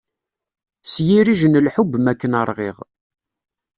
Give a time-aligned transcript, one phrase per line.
[0.91, 2.77] S yirij n lḥub makken ṛɣiɣ.